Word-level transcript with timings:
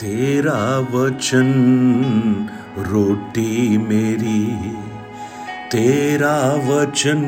तेरा 0.00 0.78
वचन, 0.78 1.52
रोटी 2.78 3.78
मेरी। 3.78 4.46
तेरा 5.72 6.54
वचन, 6.68 7.20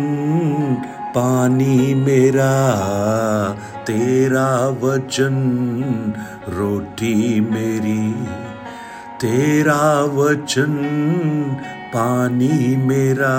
पानी 1.14 1.94
मेरा। 1.94 2.70
तेरा 3.86 4.68
वचन, 4.82 5.34
रोटी 6.48 7.40
मेरी। 7.40 8.12
तेरा 9.20 10.04
वचन, 10.04 10.74
पानी 11.94 12.76
मेरा। 12.76 13.36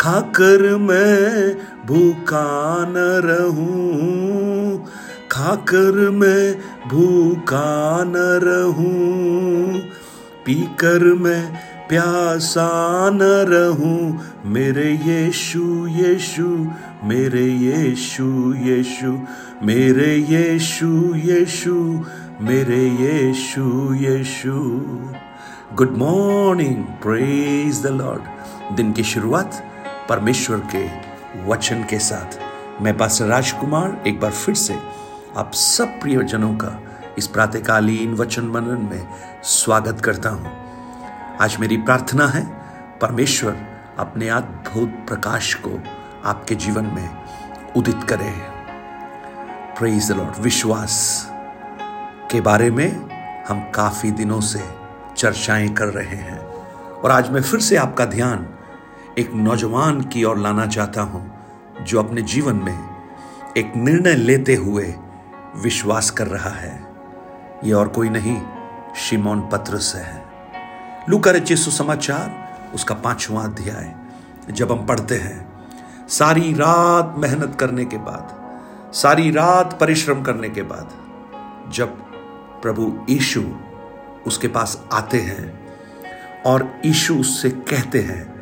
खाकर 0.00 0.76
मैं 0.76 1.54
भूखा 1.86 2.84
न 2.88 2.94
रहूँ 3.24 4.86
खाकर 5.32 6.10
मैं 6.10 6.88
भूखा 6.88 8.04
न 8.04 8.16
रहूँ, 8.42 9.78
पीकर 10.46 11.04
मैं 11.14 11.42
प्यासा 11.88 13.10
न 13.10 13.22
रहूँ। 13.48 14.20
मेरे 14.52 14.90
यीशु 14.92 15.86
यीशु, 15.88 16.46
मेरे 17.04 17.46
यीशु 17.46 18.28
यीशु, 18.54 19.12
मेरे 19.62 20.14
यीशु 20.16 21.14
यीशु, 21.14 21.74
मेरे 22.40 22.84
Yeshu 23.00 23.94
Yeshu. 23.94 24.52
Good 25.74 25.96
morning 25.98 26.84
praise 27.02 27.82
the 27.82 27.86
lord 27.86 28.76
दिन 28.76 28.92
की 28.92 29.04
शुरुआत 29.04 29.62
परमेश्वर 30.08 30.62
के 30.74 30.86
वचन 31.48 31.84
के 31.90 31.98
साथ। 31.98 32.40
मैं 32.82 32.96
पास 32.98 33.22
राजकुमार 33.22 34.02
एक 34.06 34.20
बार 34.20 34.30
फिर 34.30 34.54
से 34.54 34.74
आप 35.36 35.52
सब 35.52 36.00
प्रियजनों 36.00 36.52
का 36.54 36.70
इस 37.18 37.26
प्रातकालीन 37.26 38.14
वचन 38.14 38.44
मनन 38.44 38.88
में 38.92 39.08
स्वागत 39.42 40.00
करता 40.00 40.28
हूँ। 40.28 40.50
आज 41.40 41.56
मेरी 41.60 41.76
प्रार्थना 41.76 42.26
है, 42.26 42.44
परमेश्वर 42.98 43.56
अपने 43.98 44.28
अद्भुत 44.28 44.88
प्रकाश 44.88 45.54
को 45.54 45.80
आपके 46.24 46.54
जीवन 46.54 46.84
में 46.84 47.08
उदित 47.76 48.02
करे। 48.02 48.30
प्रेज 49.78 50.10
लॉर्ड 50.12 50.38
विश्वास 50.38 51.26
के 52.30 52.40
बारे 52.40 52.70
में 52.70 52.88
हम 53.48 53.60
काफ़ी 53.74 54.10
दिनों 54.10 54.40
से 54.40 54.60
चर्चाएँ 55.16 55.68
कर 55.68 55.86
रहे 55.86 56.16
हैं। 56.16 56.38
और 56.38 57.10
आज 57.10 57.30
मैं 57.30 57.42
फिर 57.42 57.60
से 57.60 57.76
आपका 57.76 58.04
ध्यान 58.04 58.46
एक 59.18 59.30
नौजवान 59.34 60.00
की 60.02 60.24
ओर 60.24 60.38
लाना 60.38 60.66
चाहता 60.66 61.02
हूँ, 61.02 61.24
जो 61.82 62.02
अपने 62.02 62.22
जीवन 62.22 62.56
में 62.56 62.78
एक 63.56 63.72
निर्णय 63.76 64.14
लेते 64.14 64.54
हुए 64.54 64.94
विश्वास 65.56 66.10
कर 66.10 66.26
रहा 66.26 66.50
है। 66.50 66.86
ये 67.64 67.72
और 67.72 67.88
कोई 67.88 68.08
नहीं, 68.08 68.42
शिमोन 68.96 69.40
पत्रस 69.40 69.92
है। 69.96 70.26
लूका 71.08 71.30
रचे 71.30 71.56
सुसमाचार 71.56 72.58
उसका 72.74 72.94
पांचवा 72.94 73.44
अध्याय। 73.44 73.94
जब 74.50 74.72
हम 74.72 74.86
पढ़ते 74.86 75.16
हैं, 75.16 75.68
सारी 76.08 76.52
रात 76.52 77.14
मेहनत 77.18 77.56
करने 77.60 77.84
के 77.84 77.96
बाद, 77.96 78.42
सारी 78.94 79.30
रात 79.30 79.80
परिश्रम 79.80 80.22
करने 80.22 80.50
के 80.50 80.62
बाद, 80.62 80.90
जब 81.72 81.88
प्रभु 82.62 83.06
यीशु 83.10 83.42
उसके 84.26 84.48
पास 84.48 84.84
आते 84.92 85.18
हैं 85.18 85.68
और 86.46 86.80
यीशु 86.84 87.14
उससे 87.14 87.50
कहते 87.50 88.00
हैं 88.00 88.32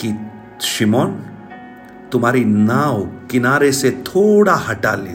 कि, 0.00 0.30
शिमोन 0.66 1.33
तुम्हारी 2.14 2.44
नाव 2.44 3.00
किनारे 3.30 3.70
से 3.72 3.90
थोड़ा 4.06 4.54
हटा 4.56 4.94
ले, 4.94 5.14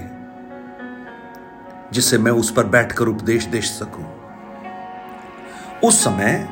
जिससे 1.93 2.17
मैं 2.17 2.31
उस 2.31 2.51
पर 2.51 2.63
बैठकर 2.67 3.07
उपदेश 3.07 3.45
दे 3.45 3.61
सकूँ। 3.61 4.05
उस 5.83 6.03
समय 6.03 6.47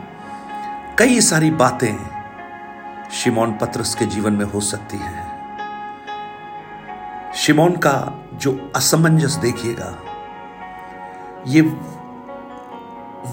कई 1.00 1.20
सारी 1.22 1.50
बातें 1.54 1.96
शिमोन 3.14 3.52
पत्रस 3.54 3.94
के 3.96 4.06
जीवन 4.06 4.34
में 4.34 4.46
हो 4.46 4.62
सकती 4.62 4.98
हैं। 4.98 5.26
शिमोन 7.36 7.76
का 7.78 7.96
जो 8.34 8.72
असमंजस 8.76 9.36
देखिएगा, 9.38 9.90
ये 11.48 11.62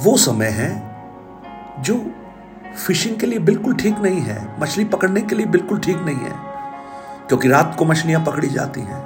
वो 0.05 0.17
समय 0.17 0.51
है 0.53 0.71
जो 1.81 1.95
फिशिंग 2.77 3.17
के 3.19 3.27
लिए 3.27 3.39
बिल्कुल 3.41 3.75
ठीक 3.77 3.99
नहीं 3.99 4.21
है, 4.21 4.39
मछली 4.61 4.85
पकड़ने 4.87 5.21
के 5.21 5.35
लिए 5.35 5.47
बिल्कुल 5.47 5.79
ठीक 5.79 6.01
नहीं 6.01 6.17
है। 6.17 6.54
क्योंकि 7.29 7.49
रात 7.49 7.77
को 7.79 7.85
मछलियाँ 7.85 8.25
पकड़ी 8.25 8.49
जाती 8.49 8.81
हैं। 8.81 9.03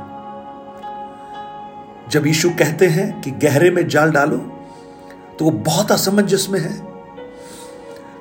जब 2.10 2.26
यीशु 2.26 2.50
कहते 2.50 2.86
हैं 2.86 3.20
कि 3.20 3.30
गहरे 3.30 3.70
में 3.70 3.86
जाल 3.88 4.12
डालो 4.12 4.36
तो 5.38 5.44
वो 5.44 5.50
बहुत 5.50 5.92
असमंजस 5.92 6.46
में 6.50 6.58
है, 6.60 6.72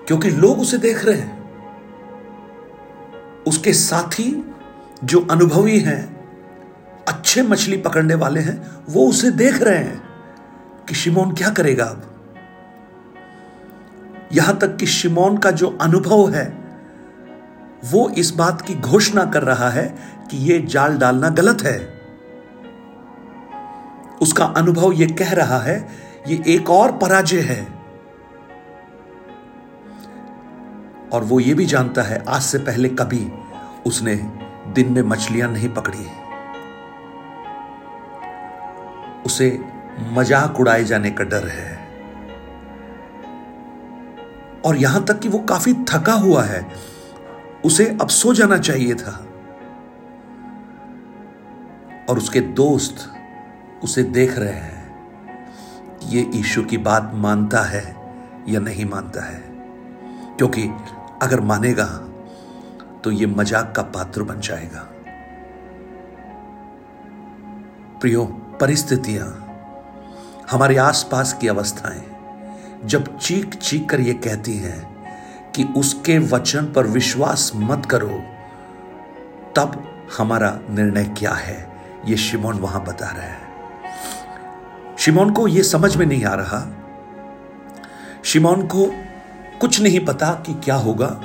क्योंकि 0.08 0.30
लोग 0.30 0.60
उसे 0.60 0.78
देख 0.78 1.06
रहे 1.06 1.16
हैं। 1.16 1.36
उसके 3.48 3.74
साथी 3.74 4.44
जो 5.04 5.20
अनुभवी 5.32 5.80
हैं, 5.80 6.18
अच्छे 7.08 7.42
मछली 7.42 7.78
पकड़ने 7.78 8.16
वाले 8.16 8.40
हैं, 8.40 8.62
वो 8.90 9.08
उसे 9.10 9.32
देख 9.32 9.62
रहे 9.62 9.78
हैं 9.78 10.02
कि 10.88 10.96
शिमोन 10.96 11.34
क्या 11.34 11.50
करेगा 11.50 11.86
अब। 11.86 12.04
यहाँ 14.34 14.58
तक 14.58 14.76
कि 14.78 14.86
शिमोन 14.86 15.38
का 15.38 15.52
जो 15.52 15.78
अनुभव 15.82 16.30
है 16.30 16.46
वो 17.86 18.10
इस 18.10 18.32
बात 18.32 18.62
की 18.62 18.76
घोषणा 18.76 19.26
कर 19.26 19.44
रहा 19.44 19.70
है 19.70 19.88
कि 20.32 20.38
यह 20.38 20.66
जाल 20.66 20.98
डालना 20.98 21.30
गलत 21.30 21.62
है। 21.62 21.78
उसका 24.22 24.46
अनुभव 24.46 24.94
यह 24.94 25.16
कह 25.20 25.34
रहा 25.34 25.60
है, 25.60 25.78
ये 26.28 26.44
एक 26.48 26.70
और 26.70 26.92
पराजय 26.92 27.40
है। 27.40 27.62
और 31.14 31.24
वो 31.24 31.40
ये 31.40 31.54
भी 31.54 31.66
जानता 31.66 32.02
है, 32.02 32.24
आज 32.28 32.42
से 32.42 32.58
पहले 32.58 32.90
कभी 32.90 33.32
उसने 33.86 34.16
दिन 34.74 34.92
में 34.94 35.02
मछलियाँ 35.02 35.52
नहीं 35.52 35.70
पकड़ी। 35.70 36.06
उसे 39.26 39.60
मज़ाक 40.12 40.60
उड़ाए 40.60 40.84
जाने 40.84 41.12
का 41.12 41.24
डर 41.24 41.48
है। 41.48 41.76
और 44.66 44.76
यहाँ 44.76 45.04
तक 45.04 45.20
कि 45.20 45.30
वो 45.30 45.40
काफ़ी 45.40 45.74
थका 45.74 46.14
हुआ 46.14 46.44
है। 46.44 46.62
उसे 47.66 47.86
अब 48.02 48.08
सो 48.08 48.34
जाना 48.34 48.58
चाहिए 48.58 48.96
था। 48.96 49.12
और 52.10 52.18
उसके 52.18 52.42
दोस्त 52.42 53.10
उसे 53.84 54.04
देख 54.04 54.38
रहे 54.38 54.54
हैं 54.54 54.76
ये 56.10 56.30
ईशु 56.36 56.64
की 56.64 56.78
बात 56.78 57.12
मानता 57.14 57.62
है 57.62 57.84
या 58.50 58.60
नहीं 58.60 58.86
मानता 58.86 59.26
है। 59.26 59.42
क्योंकि 60.38 60.64
अगर 61.22 61.40
मानेगा 61.42 61.86
तो 63.04 63.12
ये 63.12 63.26
मज़ाक 63.26 63.74
का 63.76 63.82
पात्र 63.84 64.24
बन 64.24 64.40
जाएगा। 64.40 64.88
प्रियो, 68.02 68.24
परिस्थितियाँ, 68.62 69.28
हमारे 70.52 70.78
आसपास 70.78 71.34
की 71.34 71.48
अवस्थाएँ, 71.48 72.04
जब 72.86 73.18
चीख 73.18 73.56
चीख 73.56 73.90
कर 73.90 74.02
ये 74.02 74.14
कहती 74.14 74.58
हैं 74.58 74.97
कि 75.58 75.64
उसके 75.64 76.20
वचन 76.20 76.66
पर 76.66 76.88
विश्वास 76.88 77.52
मत 77.56 77.86
करो। 77.86 78.24
तब 79.56 79.84
हमारा 80.18 80.60
निर्णय 80.70 81.04
क्या 81.06 81.32
है? 81.32 81.78
ये 82.06 82.18
शिमोन 82.18 82.60
वहाँ 82.60 82.86
बता 82.86 83.06
रहा 83.06 83.24
है। 83.24 83.48
शिमोन 84.98 85.32
को 85.32 85.48
यह 85.48 85.64
समझ 85.64 85.98
में 85.98 86.06
नहीं 86.06 86.26
आ 86.26 86.34
रहा। 86.34 86.68
शिमोन 88.24 88.68
को 88.68 88.92
कुछ 89.62 89.82
नहीं 89.82 90.06
पता 90.06 90.32
कि 90.32 90.54
क्या 90.54 90.76
होगा। 90.76 91.22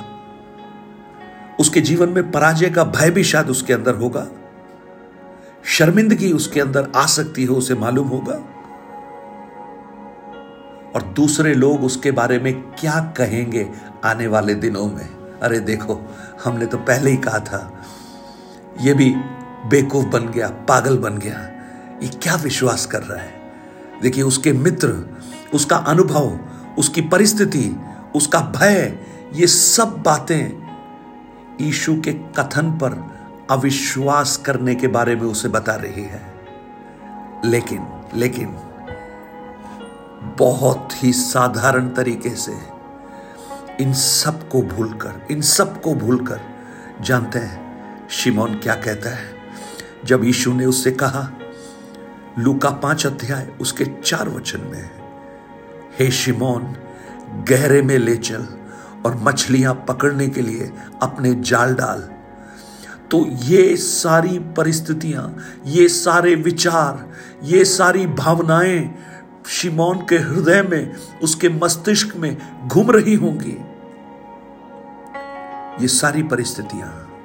उसके 1.59 1.81
जीवन 1.81 2.09
में 2.09 2.31
पराजय 2.31 2.69
का 2.69 2.83
भय 2.83 3.11
भी 3.11 3.23
शायद 3.23 3.49
उसके 3.49 3.73
अंदर 3.73 3.95
होगा। 3.95 4.27
शर्मिंदगी 5.65 6.31
उसके 6.31 6.61
अंदर 6.61 6.91
आ 6.95 7.05
सकती 7.05 7.43
हो, 7.43 7.55
उसे 7.55 7.75
मालूम 7.75 8.07
होगा। 8.07 8.39
और 10.95 11.01
दूसरे 11.01 11.53
लोग 11.53 11.83
उसके 11.83 12.11
बारे 12.11 12.39
में 12.39 12.53
क्या 12.53 12.99
कहेंगे 13.17 13.69
आने 14.05 14.27
वाले 14.27 14.55
दिनों 14.55 14.85
में? 14.87 15.39
अरे 15.39 15.59
देखो, 15.59 15.99
हमने 16.43 16.65
तो 16.65 16.77
पहले 16.77 17.11
ही 17.11 17.17
कहा 17.17 17.39
था, 17.39 17.85
ये 18.81 18.93
भी 18.93 19.13
बेकूफ 19.69 20.05
बन 20.05 20.27
गया, 20.27 20.47
पागल 20.47 20.97
बन 20.97 21.17
गया। 21.17 21.39
ये 22.03 22.07
क्या 22.07 22.35
विश्वास 22.35 22.85
कर 22.85 23.01
रहा 23.03 23.19
है? 23.19 23.33
देखिए, 24.01 24.23
उसके 24.23 24.53
मित्र, 24.53 25.17
उसका 25.53 25.75
अनुभव, 25.75 26.39
उसकी 26.77 27.01
परिस्थिति, 27.01 27.75
उसका 28.15 28.39
भय, 28.39 28.97
ये 29.33 29.47
सब 29.47 30.01
बातें 30.05 30.63
ईशु 31.61 31.95
के 31.95 32.13
कथन 32.13 32.71
पर 32.71 32.91
अविश्वास 33.51 34.37
करने 34.37 34.75
के 34.75 34.87
बारे 34.87 35.15
में 35.15 35.21
उसे 35.21 35.47
बता 35.47 35.75
रही 35.75 36.03
है। 36.03 36.21
लेकिन 37.45 37.87
लेकिन 38.15 38.55
बहुत 40.37 41.03
ही 41.03 41.11
साधारण 41.13 41.89
तरीके 41.89 42.29
से 42.29 42.53
इन 43.81 43.93
सबको 43.93 44.61
भूलकर, 44.61 45.27
इन 45.31 45.41
सबको 45.41 45.93
भूलकर 45.95 46.39
जानते 47.01 47.39
हैं 47.39 48.07
शिमोन 48.09 48.53
क्या 48.53 48.75
कहता 48.75 49.09
है। 49.09 49.31
जब 50.05 50.23
यीशु 50.23 50.53
ने 50.53 50.65
उससे 50.65 50.91
कहा, 50.91 51.29
लूका 52.39 52.69
पाँच 52.69 53.05
अध्याय, 53.05 53.47
उसके 53.61 53.85
चार 53.85 54.29
वचन 54.29 54.61
में 54.61 54.77
है, 54.77 54.91
हे 55.99 56.09
शिमोन, 56.11 56.75
गहरे 57.49 57.81
में 57.81 57.97
ले 57.97 58.15
चल 58.15 58.47
और 59.05 59.15
मछलियाँ 59.23 59.73
पकड़ने 59.87 60.27
के 60.27 60.41
लिए 60.41 60.71
अपने 61.01 61.33
जाल 61.41 61.73
डाल। 61.75 62.09
तो 63.11 63.25
ये 63.27 63.75
सारी 63.75 64.39
परिस्थितियाँ, 64.57 65.35
ये 65.65 65.87
सारे 65.87 66.35
विचार, 66.35 67.09
ये 67.43 67.65
सारी 67.65 68.05
भावनाएँ 68.07 68.79
शिमोन 69.47 70.05
के 70.09 70.17
हृदय 70.17 70.61
में, 70.61 70.93
उसके 71.23 71.49
मस्तिष्क 71.49 72.15
में 72.15 72.67
घूम 72.67 72.91
रही 72.91 73.15
होंगी। 73.15 73.57
ये 75.81 75.87
सारी 75.87 76.23
परिस्थितियाँ। 76.23 77.19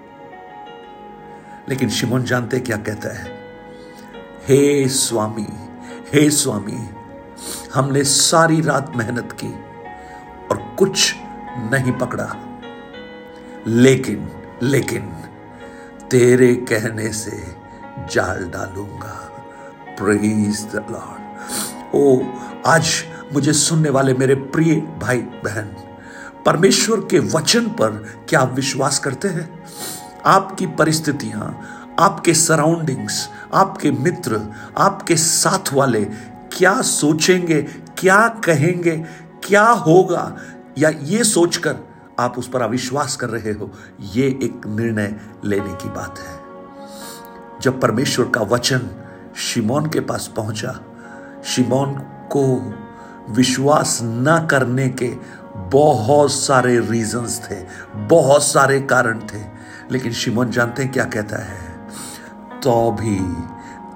लेकिन 1.68 1.88
शिमोन 1.88 2.24
जानते 2.24 2.60
क्या 2.60 2.76
कहता 2.76 3.18
है? 3.18 3.38
हे 4.48 4.88
स्वामी 4.88 5.46
हे 6.14 6.30
स्वामी, 6.30 6.88
हमने 7.74 8.04
सारी 8.04 8.60
रात 8.60 8.92
मेहनत 8.96 9.36
की 9.44 9.52
और 10.50 10.76
कुछ 10.78 11.14
नहीं 11.58 11.92
पकड़ा। 11.92 12.60
लेकिन 13.66 14.28
लेकिन, 14.62 15.02
तेरे 16.10 16.54
कहने 16.54 17.12
से 17.12 17.56
जाल 18.10 18.50
डालूँगा। 18.50 19.44
प्रेज 19.98 20.64
द 20.64 20.86
लॉर्ड 20.90 21.18
ओ, 21.94 22.20
आज 22.66 22.88
मुझे 23.32 23.52
सुनने 23.52 23.90
वाले 23.90 24.14
मेरे 24.14 24.34
प्रिय 24.34 24.74
भाई 24.74 25.18
बहन, 25.44 25.68
परमेश्वर 26.46 27.00
के 27.00 27.18
वचन 27.18 27.68
पर 27.68 27.90
क्या 28.28 28.40
आप 28.40 28.52
विश्वास 28.54 28.98
करते 28.98 29.28
हैं? 29.28 29.64
आपकी 30.26 30.66
परिस्थितियाँ, 30.66 31.68
आपके 31.98 32.34
सराउंडिंग्स 32.34 33.28
आपके 33.54 33.90
मित्र, 33.90 34.40
आपके 34.78 35.16
साथ 35.16 35.72
वाले 35.72 36.04
क्या 36.52 36.82
सोचेंगे, 36.82 37.62
क्या 37.98 38.28
कहेंगे, 38.28 38.96
क्या 39.44 39.66
होगा, 39.68 40.36
या 40.78 40.88
ये 40.88 41.24
सोचकर 41.24 41.76
आप 42.18 42.38
उस 42.38 42.48
पर 42.48 42.62
अविश्वास 42.62 43.16
कर 43.16 43.28
रहे 43.28 43.52
हो, 43.52 43.70
ये 44.00 44.26
एक 44.26 44.66
निर्णय 44.66 45.14
लेने 45.44 45.74
की 45.74 45.88
बात 45.88 46.18
है। 46.18 46.36
जब 47.60 47.80
परमेश्वर 47.80 48.28
का 48.28 48.40
वचन 48.40 48.90
शिमोन 49.36 49.86
के 49.86 50.00
पास 50.00 50.32
पहुँचा 50.36 50.87
शिमोन 51.48 51.94
को 52.32 52.44
विश्वास 53.30 53.98
न 54.02 54.46
करने 54.50 54.88
के 54.88 55.12
बहुत 55.72 56.32
सारे 56.32 56.78
रीजंस 56.80 57.40
थे, 57.44 57.56
बहुत 58.08 58.42
सारे 58.42 58.80
कारण 58.80 59.20
थे। 59.20 59.42
लेकिन 59.92 60.12
शिमोन 60.12 60.50
जानते 60.50 60.82
हैं 60.82 60.92
क्या 60.92 61.04
कहता 61.04 61.42
है? 61.44 61.60
तो 62.62 62.90
भी 62.92 63.18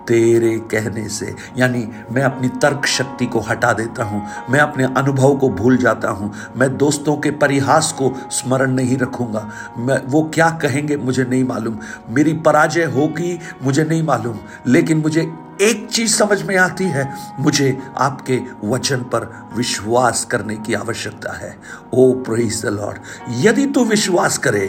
तेरे 0.09 0.57
कहने 0.71 1.09
से, 1.09 1.35
यानी 1.59 1.87
मैं 2.13 2.23
अपनी 2.23 2.49
तर्क 2.63 2.87
शक्ति 2.87 3.27
को 3.27 3.41
हटा 3.41 3.73
देता 3.73 4.05
हूँ, 4.05 4.23
मैं 4.51 4.61
अपने 4.61 4.85
अनुभव 4.85 5.37
को 5.37 5.49
भूल 5.51 5.77
जाता 5.77 6.11
हूँ, 6.11 6.33
मैं 6.57 6.77
दोस्तों 6.77 7.17
के 7.17 7.31
परिहास 7.31 7.93
को 7.93 8.13
स्मरण 8.31 8.73
नहीं 8.73 8.97
रखूँगा। 8.99 9.49
मैं, 9.79 10.01
वो 10.07 10.23
क्या 10.35 10.49
कहेंगे 10.63 10.97
मुझे 10.97 11.25
नहीं 11.25 11.45
मालूम। 11.45 11.79
मेरी 12.09 12.33
पराजय 12.33 12.85
होगी 12.85 13.39
मुझे 13.63 13.85
नहीं 13.85 14.03
मालूम, 14.03 14.39
लेकिन 14.67 14.99
मुझे 14.99 15.31
एक 15.63 15.87
चीज़ 15.91 16.15
समझ 16.15 16.43
में 16.43 16.57
आती 16.57 16.85
है, 16.85 17.05
मुझे 17.41 17.79
आपके 17.99 18.39
वचन 18.65 19.03
पर 19.13 19.25
विश्वास 19.57 20.25
करने 20.25 20.57
की 20.57 20.75
आवश्यकता 20.75 21.33
है। 21.33 21.57
ओ 21.95 22.13
प्रेज 22.23 22.63
द 22.63 22.69
लॉर्ड 22.69 22.99
यदि 23.45 23.67
तू 23.67 23.85
विश्वास 23.85 24.39
करे 24.39 24.67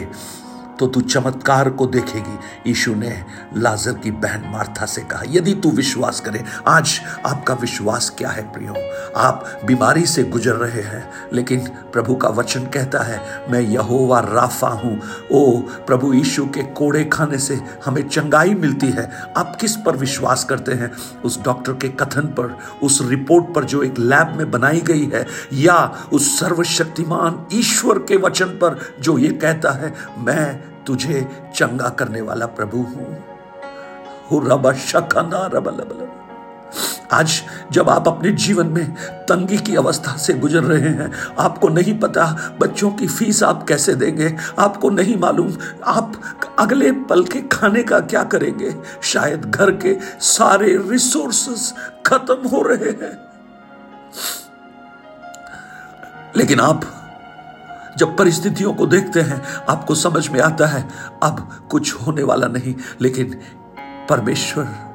तो 0.78 0.86
तू 0.86 1.00
चमत्कार 1.00 1.70
को 1.70 1.86
देखेगी। 1.86 2.38
यीशु 2.66 2.94
ने 2.94 3.24
लाजर 3.56 3.92
की 3.92 4.10
बहन 4.10 4.50
मार्था 4.52 4.86
से 4.86 5.02
कहा, 5.02 5.22
यदि 5.28 5.54
तू 5.54 5.70
विश्वास 5.70 6.20
करे, 6.20 6.44
आज 6.68 7.00
आपका 7.26 7.54
विश्वास 7.54 8.10
क्या 8.18 8.28
है 8.28 8.42
प्रियो? 8.52 8.74
आप 9.16 9.60
बीमारी 9.64 10.06
से 10.06 10.24
गुजर 10.24 10.54
रहे 10.54 10.82
हैं, 10.82 11.08
लेकिन 11.32 11.66
प्रभु 11.92 12.14
का 12.14 12.28
वचन 12.28 12.66
कहता 12.66 13.02
है, 13.02 13.20
मैं 13.50 13.60
यहोवा 13.60 14.20
राफा 14.20 14.68
हूँ। 14.68 15.00
ओ 15.32 15.56
प्रभु, 15.86 16.12
यीशु 16.12 16.46
के 16.46 16.62
कोड़े 16.62 17.04
खाने 17.04 17.38
से 17.38 17.60
हमें 17.84 18.02
चंगाई 18.08 18.54
मिलती 18.54 18.86
है। 18.86 19.10
आप 19.36 19.56
किस 19.60 19.76
पर 19.76 19.96
विश्वास 19.96 20.44
करते 20.44 20.72
हैं? 20.72 20.92
उस 21.24 21.42
डॉक्टर 21.42 21.72
के 21.72 21.88
कथन 21.88 22.26
पर, 22.38 22.56
उस 22.82 23.00
रिपोर्ट 23.02 23.54
पर 23.54 23.64
जो 23.64 23.82
एक 23.82 23.98
लैब 23.98 24.34
में 24.36 24.50
बनाई 24.50 24.80
गई 24.80 25.04
है, 25.06 25.26
या 25.52 26.08
उस 26.12 26.38
सर्वशक्तिमान 26.40 27.46
ईश्वर 27.52 27.98
के 27.98 28.16
वचन 28.16 28.46
पर 28.46 28.78
जो 29.00 29.18
ये 29.18 29.28
कहता 29.28 29.70
है, 29.70 29.94
मैं 30.18 30.73
तुझे 30.86 31.28
चंगा 31.54 31.88
करने 31.88 32.20
वाला 32.20 32.46
प्रभु 32.46 32.76
हूँ। 32.76 33.24
आज 37.12 37.42
जब 37.72 37.90
आप 37.90 38.08
अपने 38.08 38.30
जीवन 38.30 38.66
में 38.66 38.94
तंगी 39.12 39.58
की 39.58 39.76
अवस्था 39.76 40.16
से 40.16 40.34
गुजर 40.34 40.62
रहे 40.62 40.88
हैं, 40.88 41.12
आपको 41.38 41.68
नहीं 41.68 42.00
पता 42.00 42.56
बच्चों 42.60 42.90
की 42.90 43.06
फ़ीस 43.06 43.42
आप 43.42 43.66
कैसे 43.68 43.94
देंगे। 43.94 44.36
आपको 44.58 44.90
नहीं 44.90 45.18
मालूम 45.18 45.52
आप 45.84 46.12
अगले 46.58 46.92
पल 46.92 47.24
के 47.24 47.40
खाने 47.40 47.82
का 47.82 48.00
क्या 48.00 48.24
करेंगे। 48.24 48.76
शायद 49.02 49.44
घर 49.44 49.70
के 49.70 49.96
सारे 50.20 50.76
रिसोर्सेस 50.90 51.74
खत्म 52.06 52.48
हो 52.48 52.62
रहे 52.62 52.90
हैं। 52.90 53.18
लेकिन 56.36 56.60
आप 56.60 56.80
जब 57.98 58.16
परिस्थितियों 58.16 58.74
को 58.74 58.86
देखते 58.86 59.20
हैं, 59.20 59.42
आपको 59.68 59.94
समझ 59.94 60.28
में 60.28 60.40
आता 60.40 60.66
है, 60.66 60.88
अब 61.22 61.66
कुछ 61.70 61.94
होने 61.94 62.22
वाला 62.22 62.46
नहीं, 62.46 62.74
लेकिन 63.00 63.40
परमेश्वर 64.10 64.93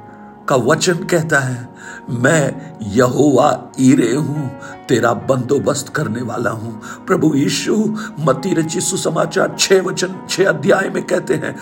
का 0.49 0.55
वचन 0.55 1.03
कहता 1.05 1.39
है, 1.39 1.67
मैं 2.11 2.75
यहोवा 2.87 3.71
ईरे 3.79 4.13
हूँ, 4.13 4.49
तेरा 4.87 5.13
बंदोबस्त 5.13 5.89
करने 5.89 6.21
वाला 6.21 6.49
हूँ। 6.51 6.71
प्रभु 7.07 7.33
यीशु 7.35 7.75
मती 8.19 8.53
रची 8.53 8.81
सुसमाचार 8.81 9.55
छह 9.59 9.81
वचन, 9.81 10.15
छह 10.29 10.49
अध्याय 10.49 10.89
में 10.89 11.03
कहते 11.03 11.33
हैं, 11.35 11.55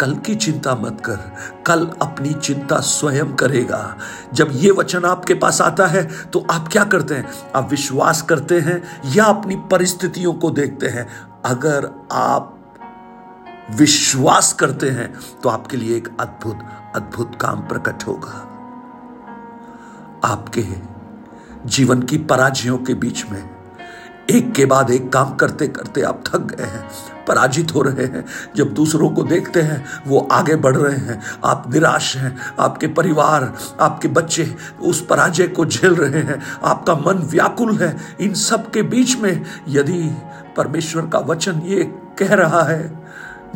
कल 0.00 0.14
की 0.16 0.34
चिंता 0.34 0.74
मत 0.74 1.00
कर, 1.04 1.18
कल 1.66 1.86
अपनी 2.02 2.32
चिंता 2.34 2.80
स्वयं 2.80 3.32
करेगा। 3.34 3.96
जब 4.34 4.50
ये 4.52 4.70
वचन 4.70 5.04
आपके 5.04 5.34
पास 5.34 5.60
आता 5.60 5.86
है 5.86 6.02
तो 6.24 6.44
आप 6.50 6.68
क्या 6.68 6.84
करते 6.84 7.14
हैं? 7.14 7.28
आप 7.56 7.70
विश्वास 7.70 8.22
करते 8.22 8.58
हैं 8.60 8.82
या 9.14 9.24
अपनी 9.24 9.56
परिस्थितियों 9.70 10.34
को 10.34 10.50
देखते 10.50 10.88
हैं? 10.88 11.06
अगर 11.44 11.90
आप 12.12 12.52
विश्वास 13.70 14.52
करते 14.52 14.90
हैं 14.90 15.12
तो 15.42 15.48
आपके 15.48 15.76
लिए 15.76 15.96
एक 15.96 16.08
अद्भुत 16.20 16.58
अद्भुत 16.96 17.36
काम 17.40 17.60
प्रकट 17.60 18.06
होगा। 18.06 18.42
आपके 20.24 20.64
जीवन 21.66 22.02
की 22.02 22.18
पराजयों 22.18 22.78
के 22.78 22.94
बीच 22.94 23.24
में, 23.30 23.50
एक 24.30 24.52
के 24.52 24.64
बाद 24.64 24.90
एक 24.90 25.12
काम 25.12 25.34
करते 25.34 25.66
करते 25.68 26.02
आप 26.02 26.22
थक 26.26 26.46
गए 26.46 26.64
हैं, 26.64 26.88
पराजित 27.28 27.74
हो 27.74 27.82
रहे 27.82 28.04
हैं। 28.06 28.24
जब 28.56 28.72
दूसरों 28.74 29.10
को 29.10 29.22
देखते 29.22 29.62
हैं, 29.62 29.84
वो 30.06 30.18
आगे 30.32 30.56
बढ़ 30.56 30.76
रहे 30.76 30.96
हैं, 30.96 31.20
आप 31.44 31.70
निराश 31.72 32.16
हैं, 32.16 32.36
आपके 32.60 32.86
परिवार, 32.88 33.52
आपके 33.80 34.08
बच्चे 34.08 34.54
उस 34.80 35.04
पराजय 35.06 35.48
को 35.48 35.66
झेल 35.66 35.94
रहे 35.94 36.22
हैं, 36.22 36.40
आपका 36.64 36.94
मन 36.96 37.22
व्याकुल 37.24 37.76
है। 37.76 37.96
इन 38.20 38.34
सब 38.34 38.70
के 38.70 38.82
बीच 38.84 39.16
में 39.18 39.44
यदि 39.68 40.02
परमेश्वर 40.56 41.06
का 41.06 41.18
वचन 41.18 41.60
ये 41.60 41.82
कह 42.18 42.34
रहा 42.34 42.62
है 42.62 43.05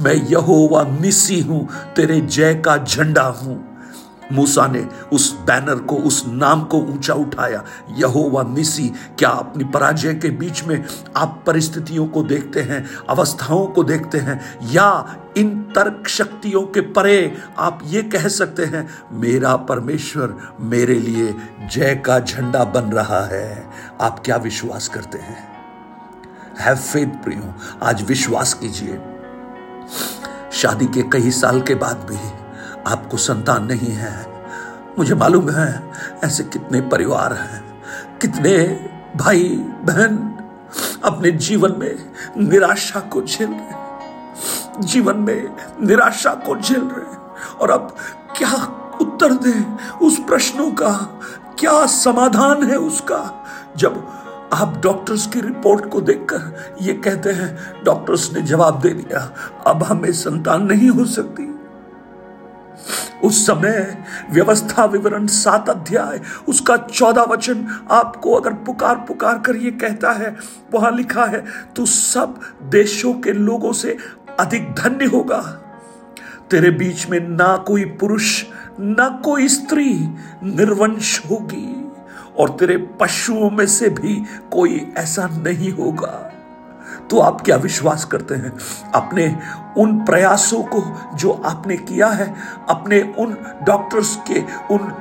मैं 0.00 0.14
यहोवा 0.14 0.82
निसी 0.82 1.40
हूँ, 1.40 1.68
तेरे 1.96 2.20
जय 2.20 2.54
का 2.54 2.76
झंडा 2.76 3.22
हूँ। 3.22 3.66
मूसा 4.32 4.66
ने 4.66 4.88
उस 5.12 5.38
बैनर 5.40 5.74
को, 5.74 5.96
उस 5.96 6.24
नाम 6.26 6.64
को 6.64 6.78
ऊँचा 6.78 7.14
उठाया। 7.14 7.64
यहोवा 7.90 8.42
निसी 8.42 8.92
क्या 9.18 9.28
अपनी 9.28 9.64
पराजय 9.64 10.14
के 10.14 10.30
बीच 10.30 10.64
में 10.64 10.84
आप 11.16 11.44
परिस्थितियों 11.46 12.06
को 12.06 12.22
देखते 12.22 12.60
हैं, 12.60 12.88
अवस्थाओं 13.08 13.66
को 13.66 13.84
देखते 13.84 14.18
हैं, 14.18 14.40
या 14.72 15.16
इन 15.36 15.62
तर्क 15.62 16.08
शक्तियों 16.08 16.62
के 16.62 16.80
परे 16.80 17.36
आप 17.58 17.80
ये 17.84 18.02
कह 18.02 18.28
सकते 18.28 18.64
हैं, 18.64 18.88
मेरा 19.12 19.56
परमेश्वर 19.56 20.34
मेरे 20.60 20.94
लिए 20.94 21.34
जय 21.72 21.94
का 21.94 22.20
झंडा 22.20 22.64
बन 22.64 22.84
रहा 22.84 23.24
है। 23.26 23.70
आप 24.00 24.22
क्या 24.24 24.36
विश्वास 24.36 24.88
करते 24.88 25.18
हैं? 25.18 25.48
हैव 26.60 26.76
फेथ 26.76 27.06
प्रियो, 27.06 27.54
आज 27.82 28.02
विश्वास 28.02 28.54
कीजिए। 28.54 29.00
शादी 30.52 30.86
के 30.86 31.02
कई 31.02 31.30
साल 31.30 31.60
के 31.62 31.74
बाद 31.74 32.06
भी 32.10 32.18
आपको 32.86 33.16
संतान 33.16 33.64
नहीं 33.64 33.92
है। 33.92 34.14
मुझे 34.98 35.14
मालूम 35.14 35.50
है 35.50 35.92
ऐसे 36.24 36.44
कितने 36.44 36.80
परिवार 36.80 37.32
हैं, 37.32 37.62
कितने 38.22 38.56
भाई 39.16 39.48
बहन 39.82 40.16
अपने 41.04 41.30
जीवन 41.30 41.74
में 41.78 41.94
निराशा 42.38 43.00
को 43.00 43.22
झेल 43.22 43.48
रहे 43.48 44.82
जीवन 44.82 45.16
में 45.16 45.56
निराशा 45.82 46.34
को 46.46 46.56
झेल 46.56 46.82
रहे 46.82 47.16
और 47.60 47.70
अब 47.70 47.96
क्या 48.36 48.52
उत्तर 49.00 49.32
दें 49.34 49.98
उस 49.98 50.18
प्रश्नों 50.18 50.70
का, 50.72 50.92
क्या 51.58 51.86
समाधान 51.86 52.62
है 52.70 52.76
उसका? 52.76 53.44
जब 53.76 53.96
आप 54.52 54.80
डॉक्टर्स 54.82 55.26
की 55.26 55.40
रिपोर्ट 55.40 55.90
को 55.90 56.00
देखकर 56.00 56.76
ये 56.82 56.92
कहते 56.94 57.30
हैं 57.30 57.82
डॉक्टर्स 57.84 58.32
ने 58.34 58.42
जवाब 58.42 58.80
दे 58.80 58.90
दिया, 58.90 59.20
अब 59.66 59.82
हमें 59.82 60.12
संतान 60.12 60.66
नहीं 60.66 60.88
हो 60.88 61.04
सकती। 61.04 61.48
उस 63.24 63.46
समय 63.46 64.04
व्यवस्था 64.32 64.84
विवरण 64.84 65.26
सात 65.26 65.68
अध्याय, 65.70 66.20
उसका 66.48 66.76
चौदह 66.76 67.22
वचन 67.22 67.66
आपको 67.90 68.34
अगर 68.34 68.52
पुकार 68.52 68.96
पुकार 69.08 69.38
कर 69.38 69.56
ये 69.56 69.70
कहता 69.70 70.12
है, 70.12 70.36
वहाँ 70.74 70.90
लिखा 70.90 71.24
है, 71.24 71.44
तू 71.76 71.86
सब 71.86 72.40
देशों 72.62 73.12
के 73.14 73.32
लोगों 73.32 73.72
से 73.72 73.96
अधिक 74.40 74.72
धन्य 74.74 75.04
होगा। 75.04 75.40
तेरे 76.50 76.70
बीच 76.70 77.08
में 77.10 77.20
ना 77.20 77.56
कोई 77.56 77.84
पुरुष, 77.84 78.44
ना 78.80 79.08
कोई 79.24 79.48
स्त्री 79.48 79.92
निर्वंश 80.44 81.20
होगी। 81.30 81.79
और 82.38 82.50
तेरे 82.50 82.76
पशुओं 82.76 83.50
में 83.50 83.66
से 83.66 83.88
भी 83.88 84.24
कोई 84.52 84.92
ऐसा 84.96 85.26
नहीं 85.26 85.72
होगा। 85.72 86.32
तो 87.10 87.18
आप 87.18 87.40
क्या 87.40 87.56
विश्वास 87.56 88.04
करते 88.04 88.34
हैं? 88.34 88.58
अपने 88.94 89.38
उन 89.78 90.04
प्रयासों 90.04 90.62
को 90.62 91.00
जो 91.14 91.30
आपने 91.32 91.76
किया 91.76 92.08
है, 92.08 92.34
अपने 92.68 93.14
उन 93.18 93.36
डॉक्टर्स 93.66 94.18
के, 94.30 94.40
उन 94.74 94.92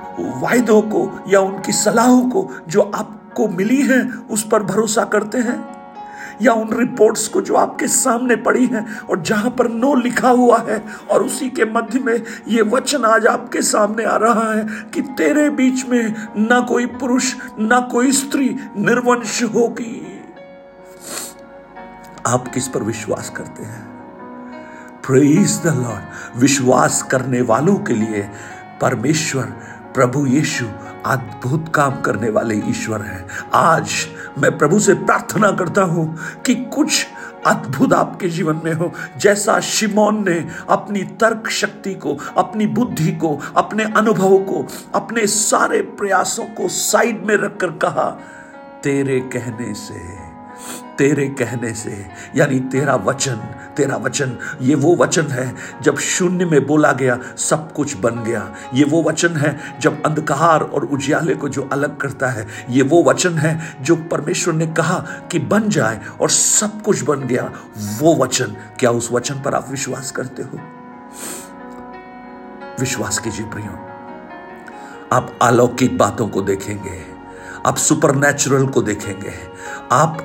वायदों 0.42 0.82
को 0.82 1.24
या 1.28 1.40
उनकी 1.40 1.72
सलाहों 1.72 2.30
को 2.30 2.52
जो 2.68 2.92
आपको 2.96 3.48
मिली 3.48 3.82
है, 3.82 4.10
उस 4.10 4.48
पर 4.48 4.64
भरोसा 4.64 5.04
करते 5.04 5.38
हैं? 5.38 5.79
या 6.42 6.54
उन 6.54 6.78
रिपोर्ट्स 6.78 7.28
को 7.28 7.42
जो 7.42 7.56
आपके 7.56 7.88
सामने 7.88 8.36
पड़ी 8.36 8.66
हैं 8.66 9.00
और 9.00 9.22
जहाँ 9.22 9.52
पर 9.52 9.68
नो 9.68 9.96
लिखा 9.96 10.30
हुआ 10.30 10.58
है 10.58 10.84
और 11.12 11.24
उसी 11.24 11.50
के 11.50 11.66
मध्य 11.66 12.00
में 12.00 12.24
ये 12.48 12.62
वचन 12.62 13.06
आज 13.06 13.28
आपके 13.28 13.62
सामने 13.62 14.04
आ 14.04 14.16
रहा 14.16 14.54
है 14.54 14.68
कि 14.94 15.02
तेरे 15.02 15.50
बीच 15.50 15.86
में 15.86 16.16
ना 16.38 16.60
कोई 16.62 16.86
पुरुष, 16.86 17.36
ना 17.60 17.80
कोई 17.80 18.12
स्त्री 18.12 18.56
निर्वंश 18.78 19.44
होगी। 19.44 20.22
आप 22.28 22.48
किस 22.48 22.68
पर 22.68 22.84
विश्वास 22.84 23.30
करते 23.30 23.64
हैं? 23.64 23.90
प्रेज 25.08 25.62
द 25.64 25.68
लॉर्ड 25.68 26.38
विश्वास 26.38 27.04
करने 27.04 27.42
वालों 27.42 27.76
के 27.76 27.94
लिए 27.94 28.30
परमेश्वर, 28.82 29.44
प्रभु 29.96 30.26
यीशु 30.26 30.66
अद्भुत 31.06 31.72
काम 31.76 32.02
करने 32.02 32.30
वाले 32.30 32.56
ईश्वर 32.56 33.02
हैं। 33.02 33.28
आज 33.54 33.92
मैं 34.38 34.58
प्रभु 34.58 34.80
से 34.80 34.94
प्रार्थना 34.94 35.52
करता 35.52 35.82
हूँ 35.82 36.18
कि 36.46 36.56
कुछ 36.56 37.08
अद्भुत 37.48 37.94
आपके 37.94 38.30
जीवन 38.30 38.62
में 38.64 38.74
हो। 38.74 38.92
जैसा 39.18 39.60
शिमोन 39.60 40.30
ने 40.30 40.48
अपनी 40.70 41.04
तर्क 41.04 41.50
शक्ति 41.50 41.94
को, 41.94 42.18
अपनी 42.38 42.68
बुद्धि 42.68 43.12
को, 43.12 43.40
अपने 43.56 43.84
अनुभव 43.84 44.38
को, 44.38 44.68
अपने 44.96 45.28
सारे 45.28 45.82
प्रयासों 45.82 46.46
को 46.46 46.68
साइड 46.68 47.26
में 47.26 47.36
रखकर 47.36 47.68
कहा, 47.68 48.10
तेरे 48.84 49.20
कहने 49.20 49.74
से, 49.74 50.30
तेरे 50.98 51.28
कहने 51.28 51.74
से, 51.74 52.06
यानी 52.36 52.60
तेरा 52.60 52.96
वचन 52.96 53.40
तेरा 53.78 53.96
वचन, 53.96 54.38
ये 54.62 54.76
वो 54.76 54.96
वचन 54.96 55.28
है, 55.28 55.54
जब 55.82 55.98
शून्य 55.98 56.46
में 56.46 56.66
बोला 56.68 56.92
गया, 56.92 57.18
सब 57.38 57.72
कुछ 57.74 57.96
बन 57.98 58.24
गया। 58.24 58.56
ये 58.74 58.84
वो 58.84 59.02
वचन 59.04 59.36
है, 59.36 59.58
जब 59.80 60.04
अंधकार 60.06 60.64
और 60.64 60.86
उजियाले 60.86 61.36
को 61.36 61.50
जो 61.50 61.68
अलग 61.74 61.98
करता 61.98 62.28
है, 62.28 62.48
ये 62.70 62.84
वो 62.84 63.04
वचन 63.04 63.38
है, 63.38 63.60
जो 63.82 63.96
परमेश्वर 64.12 64.54
ने 64.54 64.68
कहा 64.68 65.00
कि 65.32 65.40
बन 65.40 65.70
जाए 65.70 66.02
और 66.22 66.30
सब 66.30 66.82
कुछ 66.82 67.04
बन 67.04 67.28
गया। 67.28 67.52
वो 68.00 68.16
वचन, 68.16 68.56
क्या 68.80 68.92
उस 68.92 69.12
वचन 69.12 69.42
पर 69.42 69.56
आप 69.56 69.70
विश्वास 69.70 70.12
करते 70.12 70.44
हो? 70.44 70.60
विश्वास 72.80 73.20
कीजिए 73.20 73.46
प्रियो, 73.46 73.78
आप 75.14 75.38
अलौकिक 75.42 75.98
बातों 75.98 76.28
को 76.28 76.42
देखेंगे, 76.42 77.02
आप 77.66 77.78
सुपर 77.78 78.16
नेचुरल 78.16 78.66
को 78.66 78.82
देखेंगे। 78.82 79.34
आप 79.92 80.18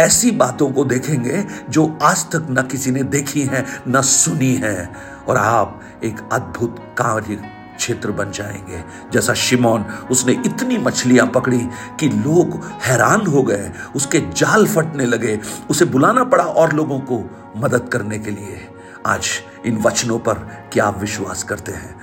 ऐसी 0.00 0.30
बातों 0.30 0.70
को 0.70 0.84
देखेंगे 0.84 1.46
जो 1.70 1.98
आज 2.02 2.24
तक 2.24 2.46
न 2.50 2.62
किसी 2.70 2.90
ने 2.90 3.02
देखी 3.02 3.42
है, 3.42 3.66
न 3.88 4.02
सुनी 4.02 4.54
है। 4.54 4.92
और 5.28 5.36
आप 5.36 5.80
एक 6.04 6.16
अद्भुत 6.32 6.94
कार्य 6.98 7.36
क्षेत्र 7.76 8.10
बन 8.10 8.30
जाएँगे। 8.30 8.84
जैसा 9.12 9.34
शिमोन, 9.34 9.82
उसने 9.82 10.32
इतनी 10.32 10.78
मछलियाँ 10.78 11.26
पकड़ी 11.26 11.68
कि 12.00 12.08
लोग 12.08 12.64
हैरान 12.82 13.26
हो 13.26 13.42
गए, 13.42 13.72
उसके 13.96 14.18
जाल 14.18 14.66
फटने 14.66 15.06
लगे। 15.06 15.40
उसे 15.70 15.84
बुलाना 15.84 16.24
पड़ा 16.24 16.44
और 16.44 16.72
लोगों 16.72 16.98
को 16.98 17.30
मदद 17.56 17.88
करने 17.88 18.18
के 18.18 18.30
लिए। 18.30 18.68
आज 19.06 19.26
इन 19.66 19.76
वचनों 19.76 20.18
पर 20.18 20.34
क्या 20.72 20.84
आप 20.84 21.00
विश्वास 21.00 21.42
करते 21.42 21.72
हैं? 21.72 22.00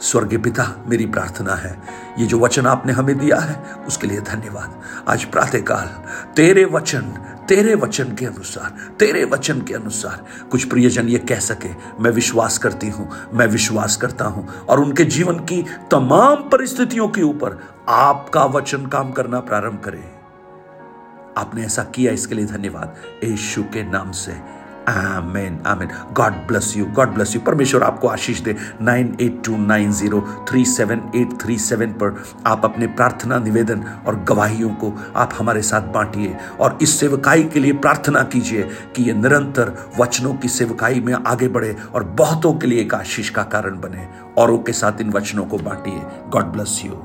स्वर्गीय 0.00 0.38
पिता, 0.38 0.84
मेरी 0.86 1.06
प्रार्थना 1.06 1.54
है। 1.54 1.82
ये 2.18 2.26
जो 2.26 2.38
वचन 2.38 2.66
आपने 2.66 2.92
हमें 2.92 3.18
दिया 3.18 3.36
है, 3.36 3.74
उसके 3.74 4.06
लिए 4.06 4.20
धन्यवाद। 4.20 4.82
आज 5.08 5.24
प्रातःकाल, 5.24 5.86
तेरे 6.36 6.64
वचन 6.64 7.26
तेरे 7.48 7.74
वचन 7.74 8.04
के 8.14 8.26
अनुसार, 8.26 8.94
तेरे 8.98 9.24
वचन 9.24 9.60
के 9.60 9.74
अनुसार 9.74 10.24
कुछ 10.50 10.64
प्रियजन 10.64 11.08
ये 11.08 11.18
कह 11.18 11.38
सके, 11.38 11.68
मैं 12.02 12.10
विश्वास 12.10 12.58
करती 12.58 12.88
हूँ, 12.88 13.10
मैं 13.32 13.46
विश्वास 13.46 13.96
करता 13.96 14.24
हूँ। 14.24 14.58
और 14.60 14.80
उनके 14.80 15.04
जीवन 15.04 15.38
की 15.38 15.62
तमाम 15.90 16.36
परिस्थितियों 16.36 17.08
के 17.08 17.22
ऊपर 17.22 17.64
आपका 17.88 18.44
वचन 18.44 18.86
काम 18.86 19.12
करना 19.12 19.40
प्रारंभ 19.40 19.80
करे। 19.84 20.04
आपने 21.36 21.64
ऐसा 21.64 21.84
किया, 21.84 22.12
इसके 22.12 22.34
लिए 22.34 22.44
धन्यवाद। 22.44 22.94
यीशु 23.24 23.62
के 23.62 23.82
नाम 23.82 24.10
से 24.10 24.59
amen 24.88 25.58
amen 25.66 25.88
God 26.12 26.32
bless 26.48 26.76
you 26.76 26.84
God 26.86 27.08
bless 27.08 27.34
you 27.34 27.40
परमेश्वर 27.40 27.82
आपको 27.82 28.08
आशीष 28.08 28.40
दे। 28.40 28.56
Nine 28.82 29.16
eight 29.20 29.42
two 29.44 29.56
nine 29.56 29.92
zero 29.92 30.20
three 30.48 30.64
seven 30.64 31.02
eight 31.16 31.38
three 31.42 31.58
seven 31.58 31.92
पर 31.92 32.22
आप 32.46 32.64
अपने 32.64 32.86
प्रार्थना, 32.86 33.38
निवेदन 33.38 33.84
और 34.06 34.22
गवाहियों 34.24 34.70
को 34.74 34.92
आप 35.16 35.34
हमारे 35.38 35.62
साथ 35.62 35.92
बांटिए 35.92 36.36
और 36.60 36.78
इस 36.82 36.98
सेवकाई 37.00 37.42
के 37.44 37.60
लिए 37.60 37.72
प्रार्थना 37.74 38.22
कीजिए 38.24 38.68
कि 38.96 39.02
ये 39.02 39.12
निरंतर 39.12 39.76
वचनों 39.98 40.34
की 40.34 40.48
सेवकाई 40.48 41.00
में 41.00 41.12
आगे 41.14 41.48
बढ़े 41.48 41.76
और 41.94 42.04
बहुतों 42.18 42.52
के 42.54 42.66
लिए 42.66 42.80
एक 42.80 42.94
आशीष 42.94 43.30
का 43.30 43.42
कारण 43.52 43.80
बने। 43.80 44.08
औरों 44.38 44.58
के 44.58 44.72
साथ 44.72 45.00
इन 45.00 45.10
वचनों 45.10 45.46
को 45.46 45.58
बांटिए। 45.58 46.02
God 46.30 46.52
bless 46.52 46.80
you 46.84 47.02